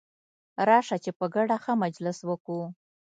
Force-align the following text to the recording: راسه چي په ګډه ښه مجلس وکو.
راسه 0.67 0.95
چي 1.03 1.11
په 1.19 1.25
ګډه 1.35 1.57
ښه 1.63 1.73
مجلس 1.83 2.17
وکو. 2.29 2.59